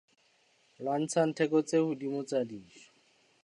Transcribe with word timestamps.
Lwantshang 0.83 1.31
theko 1.37 1.59
tse 1.67 1.77
hodimo 1.85 2.19
tsa 2.27 2.39
dijo. 2.49 2.81